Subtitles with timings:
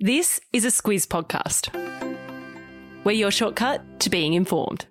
[0.00, 1.74] This is a Squiz podcast.
[3.02, 4.86] We're your shortcut to being informed.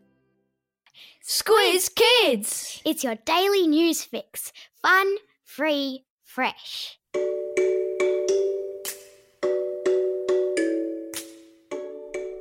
[1.26, 2.82] Squiz Kids!
[2.84, 4.52] It's your daily news fix.
[4.82, 5.16] Fun,
[5.46, 7.00] free, fresh.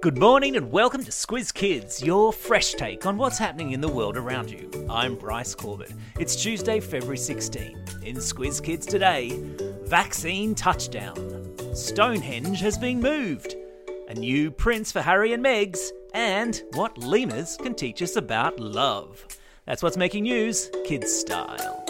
[0.03, 3.89] Good morning and welcome to Squiz Kids, your fresh take on what's happening in the
[3.89, 4.69] world around you.
[4.91, 5.93] I'm Bryce Corbett.
[6.19, 7.85] It's Tuesday, February 16.
[8.03, 9.31] In Squiz Kids today,
[9.87, 11.55] vaccine touchdown.
[11.75, 13.55] Stonehenge has been moved.
[14.09, 19.25] A new prince for Harry and Megs, and what lemurs can teach us about love.
[19.65, 21.85] That's what's making news, kids style.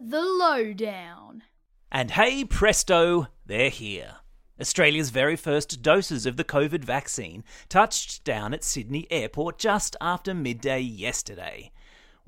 [0.00, 1.42] The Lowdown.
[1.90, 4.16] And hey presto, they're here.
[4.60, 10.32] Australia's very first doses of the COVID vaccine touched down at Sydney Airport just after
[10.32, 11.72] midday yesterday.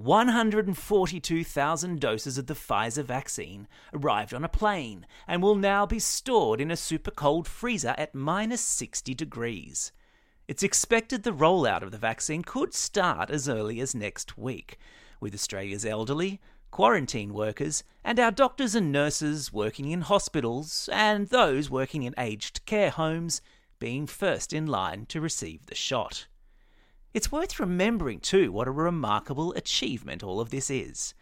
[0.02, 6.60] 142,000 doses of the Pfizer vaccine arrived on a plane and will now be stored
[6.60, 9.92] in a super cold freezer at minus 60 degrees.
[10.48, 14.78] It's expected the rollout of the vaccine could start as early as next week,
[15.20, 21.69] with Australia's elderly, quarantine workers, and our doctors and nurses working in hospitals and those
[21.69, 23.42] working in aged care homes
[23.78, 26.27] being first in line to receive the shot.
[27.12, 31.12] It's worth remembering, too, what a remarkable achievement all of this is.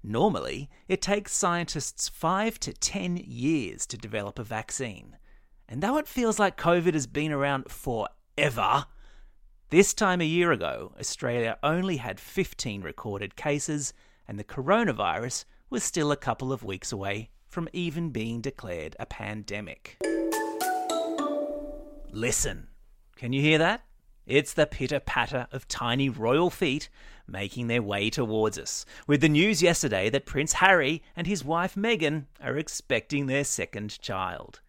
[0.00, 5.16] Normally, it takes scientists five to ten years to develop a vaccine.
[5.68, 8.86] And though it feels like COVID has been around forever,
[9.70, 13.92] this time a year ago, Australia only had 15 recorded cases
[14.28, 19.06] and the coronavirus was still a couple of weeks away from even being declared a
[19.06, 19.96] pandemic.
[22.10, 22.68] Listen,
[23.16, 23.82] can you hear that?
[24.26, 26.88] It's the pitter patter of tiny royal feet
[27.26, 31.74] making their way towards us, with the news yesterday that Prince Harry and his wife
[31.74, 34.60] Meghan are expecting their second child.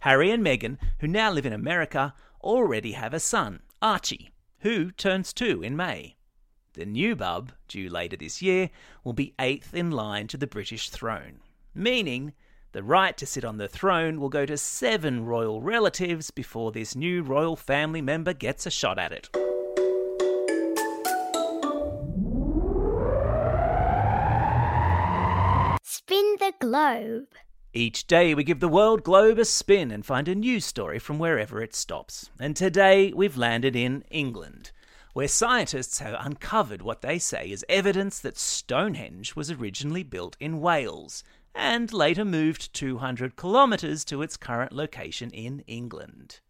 [0.00, 4.30] Harry and Meghan, who now live in America, already have a son, Archie,
[4.60, 6.16] who turns two in May.
[6.74, 8.70] The new bub, due later this year,
[9.02, 11.40] will be eighth in line to the British throne,
[11.74, 12.32] meaning
[12.74, 16.96] the right to sit on the throne will go to seven royal relatives before this
[16.96, 19.28] new royal family member gets a shot at it.
[25.84, 27.28] Spin the globe.
[27.72, 31.20] Each day we give the world globe a spin and find a news story from
[31.20, 32.28] wherever it stops.
[32.40, 34.72] And today we've landed in England,
[35.12, 40.60] where scientists have uncovered what they say is evidence that Stonehenge was originally built in
[40.60, 41.22] Wales
[41.54, 46.40] and later moved 200 kilometres to its current location in England.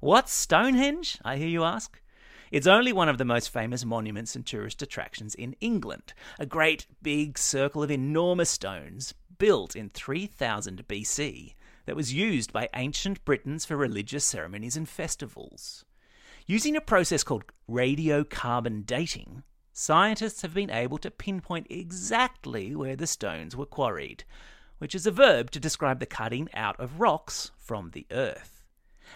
[0.00, 2.00] What's Stonehenge, I hear you ask?
[2.50, 6.86] It's only one of the most famous monuments and tourist attractions in England, a great
[7.02, 11.54] big circle of enormous stones built in 3000 BC
[11.84, 15.84] that was used by ancient Britons for religious ceremonies and festivals.
[16.46, 19.42] Using a process called radiocarbon dating,
[19.78, 24.24] scientists have been able to pinpoint exactly where the stones were quarried,
[24.78, 28.64] which is a verb to describe the cutting out of rocks from the earth.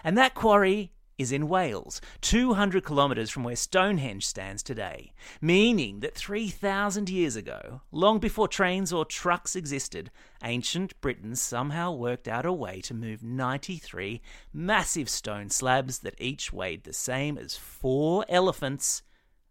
[0.05, 6.15] And that quarry is in Wales, 200 kilometres from where Stonehenge stands today, meaning that
[6.15, 10.11] 3,000 years ago, long before trains or trucks existed,
[10.45, 14.21] ancient Britons somehow worked out a way to move 93
[14.53, 19.03] massive stone slabs that each weighed the same as four elephants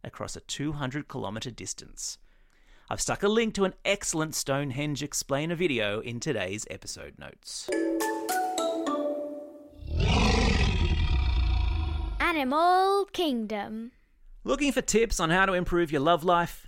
[0.04, 2.18] across a 200 kilometre distance.
[2.90, 7.70] I've stuck a link to an excellent Stonehenge explainer video in today's episode notes.
[12.20, 13.92] Animal Kingdom.
[14.44, 16.66] Looking for tips on how to improve your love life?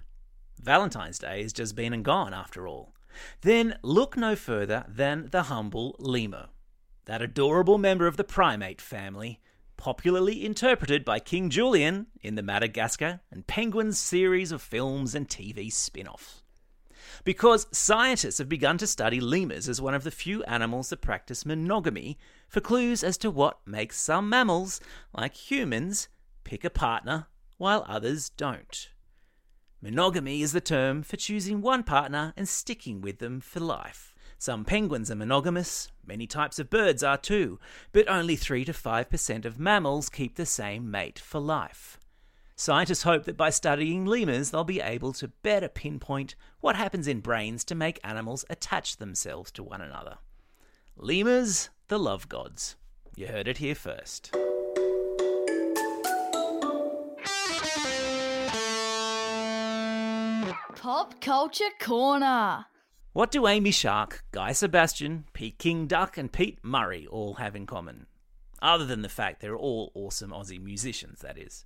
[0.62, 2.94] Valentine's Day has just been and gone after all.
[3.42, 6.48] Then look no further than the humble lemur,
[7.04, 9.40] that adorable member of the primate family,
[9.76, 15.72] popularly interpreted by King Julien in the Madagascar and Penguins series of films and TV
[15.72, 16.42] spin offs.
[17.24, 21.46] Because scientists have begun to study lemurs as one of the few animals that practice
[21.46, 22.18] monogamy
[22.48, 24.80] for clues as to what makes some mammals,
[25.16, 26.08] like humans,
[26.44, 27.26] pick a partner
[27.56, 28.90] while others don't.
[29.80, 34.13] Monogamy is the term for choosing one partner and sticking with them for life.
[34.44, 37.58] Some penguins are monogamous, many types of birds are too,
[37.92, 41.98] but only 3 to 5% of mammals keep the same mate for life.
[42.54, 47.20] Scientists hope that by studying lemurs, they'll be able to better pinpoint what happens in
[47.20, 50.18] brains to make animals attach themselves to one another.
[50.94, 52.76] Lemurs, the love gods.
[53.16, 54.30] You heard it here first.
[60.76, 62.66] Pop Culture Corner.
[63.14, 68.06] What do Amy Shark, Guy Sebastian, Peking Duk, and Pete Murray all have in common?
[68.60, 71.64] Other than the fact they're all awesome Aussie musicians, that is.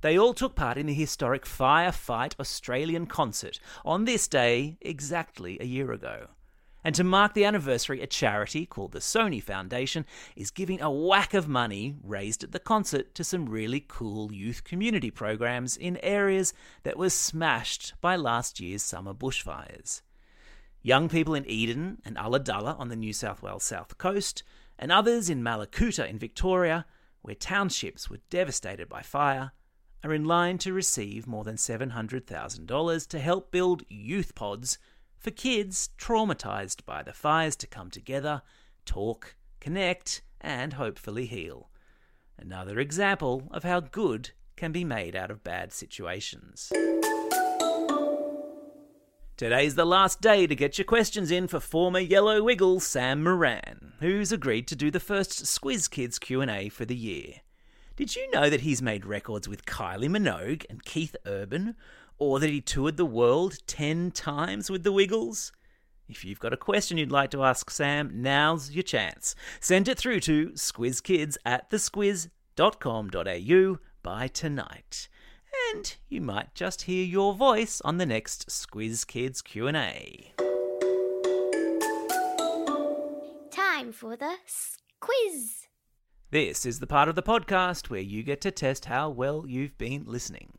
[0.00, 5.58] They all took part in the historic Fire Fight Australian concert on this day exactly
[5.60, 6.28] a year ago.
[6.82, 11.34] And to mark the anniversary, a charity called the Sony Foundation is giving a whack
[11.34, 16.54] of money raised at the concert to some really cool youth community programs in areas
[16.84, 20.00] that were smashed by last year's summer bushfires.
[20.84, 24.42] Young people in Eden and Ulladulla on the New South Wales south coast,
[24.78, 26.86] and others in Mallacoota in Victoria,
[27.20, 29.52] where townships were devastated by fire,
[30.02, 34.78] are in line to receive more than $700,000 to help build youth pods
[35.18, 38.42] for kids traumatised by the fires to come together,
[38.84, 41.70] talk, connect, and hopefully heal.
[42.36, 46.72] Another example of how good can be made out of bad situations.
[49.42, 53.94] Today's the last day to get your questions in for former Yellow Wiggle Sam Moran,
[53.98, 57.40] who's agreed to do the first Squiz Kids Q&A for the year.
[57.96, 61.74] Did you know that he's made records with Kylie Minogue and Keith Urban,
[62.18, 65.50] or that he toured the world 10 times with the Wiggles?
[66.08, 69.34] If you've got a question you'd like to ask Sam, now's your chance.
[69.58, 75.08] Send it through to squizkids at thesquiz.com.au by tonight.
[75.74, 80.32] And you might just hear your voice on the next Squiz Kids Q&A.
[83.50, 84.34] Time for the
[85.00, 85.66] quiz.
[86.30, 89.76] This is the part of the podcast where you get to test how well you've
[89.76, 90.52] been listening.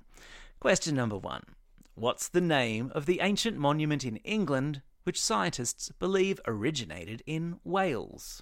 [0.59, 1.43] Question number one
[1.95, 8.41] What's the name of the ancient monument in England which scientists believe originated in Wales?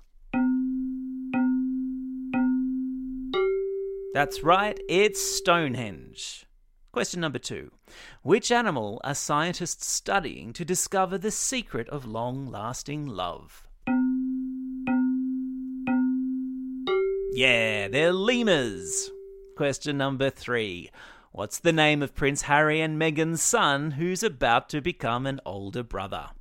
[4.13, 6.45] That's right, it's Stonehenge.
[6.91, 7.71] Question number two
[8.23, 13.69] Which animal are scientists studying to discover the secret of long lasting love?
[17.31, 19.09] Yeah, they're lemurs.
[19.55, 20.89] Question number three
[21.31, 25.83] What's the name of Prince Harry and Meghan's son who's about to become an older
[25.83, 26.31] brother?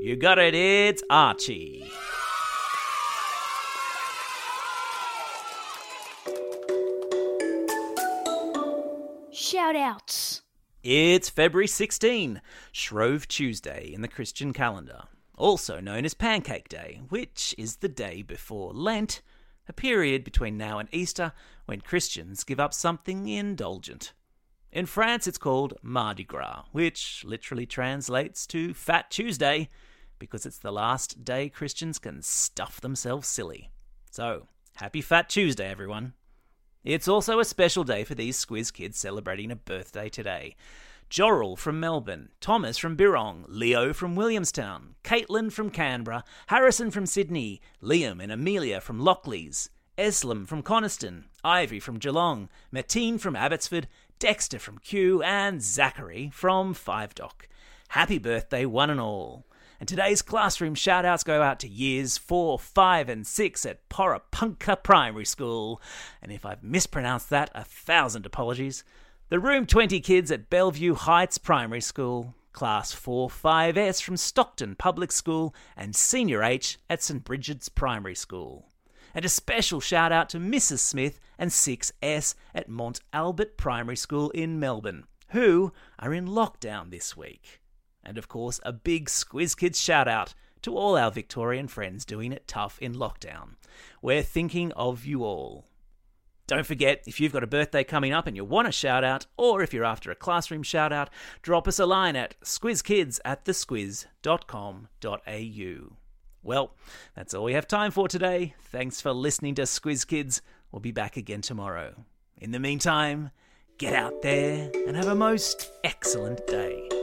[0.00, 1.90] You got it, it's Archie.
[9.54, 10.42] Shout outs.
[10.82, 12.42] It's February 16,
[12.72, 15.02] Shrove Tuesday in the Christian calendar,
[15.36, 19.22] also known as Pancake Day, which is the day before Lent,
[19.68, 21.30] a period between now and Easter
[21.66, 24.12] when Christians give up something indulgent.
[24.72, 29.68] In France, it's called Mardi Gras, which literally translates to Fat Tuesday,
[30.18, 33.70] because it's the last day Christians can stuff themselves silly.
[34.10, 36.14] So, happy Fat Tuesday, everyone.
[36.84, 40.54] It's also a special day for these Squiz kids celebrating a birthday today.
[41.08, 47.62] Jorrel from Melbourne, Thomas from Birrong, Leo from Williamstown, Caitlin from Canberra, Harrison from Sydney,
[47.82, 53.88] Liam and Amelia from Lockleys, Eslam from Coniston, Ivy from Geelong, Mateen from Abbotsford,
[54.18, 57.48] Dexter from Kew, and Zachary from Five Dock.
[57.88, 59.46] Happy birthday, one and all.
[59.84, 64.82] And today's classroom shout outs go out to years 4, 5, and 6 at Porapunka
[64.82, 65.78] Primary School.
[66.22, 68.82] And if I've mispronounced that, a thousand apologies.
[69.28, 75.12] The Room 20 kids at Bellevue Heights Primary School, Class 4 5S from Stockton Public
[75.12, 78.70] School, and Senior H at St Bridget's Primary School.
[79.14, 80.78] And a special shout out to Mrs.
[80.78, 87.14] Smith and 6S at Mont Albert Primary School in Melbourne, who are in lockdown this
[87.18, 87.60] week.
[88.04, 92.32] And of course, a big Squiz Kids shout out to all our Victorian friends doing
[92.32, 93.56] it tough in lockdown.
[94.00, 95.66] We're thinking of you all.
[96.46, 99.26] Don't forget, if you've got a birthday coming up and you want a shout out,
[99.38, 101.08] or if you're after a classroom shout out,
[101.40, 105.96] drop us a line at squizkids at thesquiz.com.au.
[106.42, 106.74] Well,
[107.16, 108.54] that's all we have time for today.
[108.60, 110.42] Thanks for listening to Squiz Kids.
[110.70, 112.04] We'll be back again tomorrow.
[112.38, 113.30] In the meantime,
[113.78, 116.93] get out there and have a most excellent day.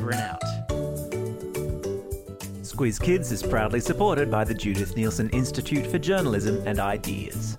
[0.00, 0.40] Over and out.
[2.62, 7.58] Squiz Kids is proudly supported by the Judith Neilson Institute for Journalism and Ideas.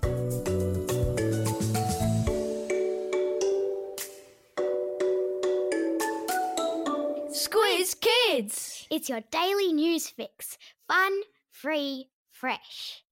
[7.30, 8.88] Squiz Kids.
[8.90, 10.58] It's your daily news fix.
[10.88, 11.12] Fun,
[11.52, 13.04] free, fresh.